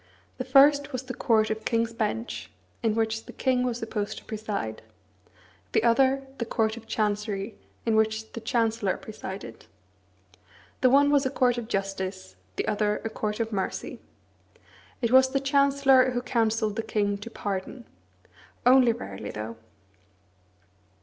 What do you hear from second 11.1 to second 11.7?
was a court of